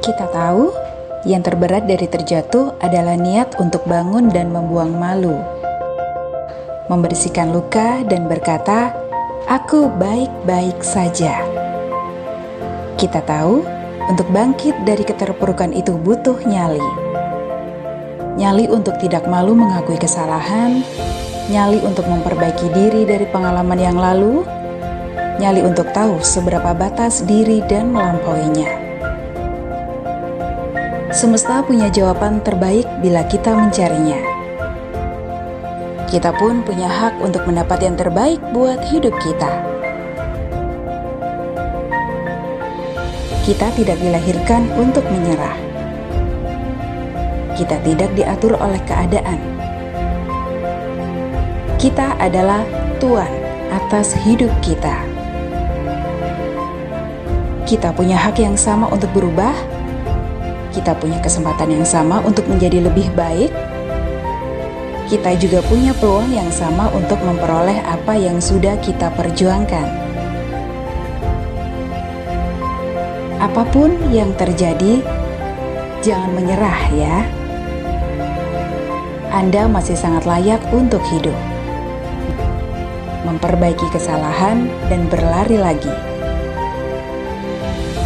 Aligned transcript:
Kita 0.00 0.32
tahu 0.32 0.72
yang 1.28 1.44
terberat 1.44 1.84
dari 1.84 2.08
terjatuh 2.08 2.80
adalah 2.80 3.20
niat 3.20 3.60
untuk 3.60 3.84
bangun 3.84 4.32
dan 4.32 4.48
membuang 4.48 4.96
malu, 4.96 5.36
membersihkan 6.88 7.52
luka, 7.52 8.00
dan 8.08 8.24
berkata, 8.24 8.96
"Aku 9.44 9.92
baik-baik 10.00 10.80
saja." 10.80 11.44
Kita 12.96 13.20
tahu 13.28 13.60
untuk 14.08 14.24
bangkit 14.32 14.88
dari 14.88 15.04
keterpurukan 15.04 15.76
itu 15.76 16.00
butuh 16.00 16.40
nyali, 16.48 16.88
nyali 18.40 18.72
untuk 18.72 18.96
tidak 19.04 19.28
malu 19.28 19.52
mengakui 19.52 20.00
kesalahan, 20.00 20.80
nyali 21.52 21.76
untuk 21.84 22.08
memperbaiki 22.08 22.72
diri 22.72 23.04
dari 23.04 23.28
pengalaman 23.28 23.76
yang 23.76 24.00
lalu, 24.00 24.48
nyali 25.36 25.60
untuk 25.60 25.92
tahu 25.92 26.24
seberapa 26.24 26.72
batas 26.72 27.20
diri 27.28 27.60
dan 27.68 27.92
melampauinya. 27.92 28.89
Semesta 31.10 31.58
punya 31.66 31.90
jawaban 31.90 32.38
terbaik 32.38 32.86
bila 33.02 33.26
kita 33.26 33.50
mencarinya. 33.50 34.22
Kita 36.06 36.30
pun 36.38 36.62
punya 36.62 36.86
hak 36.86 37.18
untuk 37.18 37.42
mendapat 37.50 37.82
yang 37.82 37.98
terbaik 37.98 38.38
buat 38.54 38.78
hidup 38.94 39.10
kita. 39.18 39.50
Kita 43.42 43.74
tidak 43.74 43.98
dilahirkan 43.98 44.70
untuk 44.78 45.02
menyerah. 45.10 45.58
Kita 47.58 47.82
tidak 47.82 48.14
diatur 48.14 48.54
oleh 48.54 48.78
keadaan. 48.86 49.42
Kita 51.74 52.14
adalah 52.22 52.62
Tuhan 53.02 53.32
atas 53.74 54.14
hidup 54.14 54.54
kita. 54.62 54.94
Kita 57.66 57.90
punya 57.98 58.14
hak 58.14 58.38
yang 58.38 58.54
sama 58.54 58.86
untuk 58.94 59.10
berubah 59.10 59.79
kita 60.70 60.94
punya 60.94 61.18
kesempatan 61.18 61.74
yang 61.74 61.86
sama 61.86 62.22
untuk 62.22 62.46
menjadi 62.46 62.86
lebih 62.86 63.10
baik, 63.18 63.50
kita 65.10 65.34
juga 65.42 65.58
punya 65.66 65.90
peluang 65.98 66.30
yang 66.30 66.46
sama 66.54 66.86
untuk 66.94 67.18
memperoleh 67.18 67.82
apa 67.82 68.14
yang 68.14 68.38
sudah 68.38 68.78
kita 68.78 69.10
perjuangkan. 69.18 69.86
Apa 73.42 73.66
pun 73.74 73.90
yang 74.14 74.30
terjadi, 74.38 75.02
jangan 76.06 76.30
menyerah 76.30 76.80
ya. 76.94 77.16
Anda 79.34 79.66
masih 79.66 79.98
sangat 79.98 80.30
layak 80.30 80.62
untuk 80.70 81.02
hidup, 81.10 81.34
memperbaiki 83.26 83.90
kesalahan, 83.90 84.70
dan 84.86 85.10
berlari 85.10 85.58
lagi. 85.58 85.90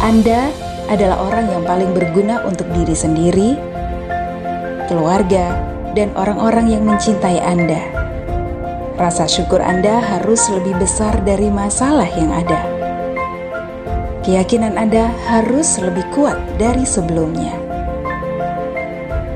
Anda 0.01 0.49
adalah 0.89 1.17
orang 1.21 1.49
yang 1.49 1.63
paling 1.65 1.91
berguna 1.93 2.45
untuk 2.45 2.69
diri 2.73 2.93
sendiri, 2.93 3.57
keluarga, 4.85 5.57
dan 5.97 6.11
orang-orang 6.13 6.69
yang 6.69 6.83
mencintai 6.85 7.39
Anda. 7.41 7.81
Rasa 8.95 9.27
syukur 9.27 9.59
Anda 9.59 9.99
harus 9.99 10.47
lebih 10.47 10.79
besar 10.79 11.19
dari 11.27 11.51
masalah 11.51 12.07
yang 12.15 12.31
ada. 12.31 12.61
Keyakinan 14.23 14.79
Anda 14.79 15.11
harus 15.27 15.77
lebih 15.77 16.05
kuat 16.15 16.39
dari 16.57 16.87
sebelumnya. 16.87 17.53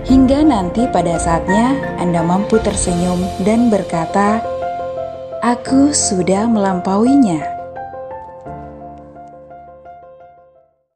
Hingga 0.09 0.41
nanti 0.41 0.89
pada 0.89 1.21
saatnya 1.21 1.77
Anda 2.01 2.25
mampu 2.25 2.57
tersenyum 2.57 3.21
dan 3.45 3.69
berkata, 3.69 4.41
"Aku 5.45 5.93
sudah 5.93 6.49
melampauinya." 6.49 7.58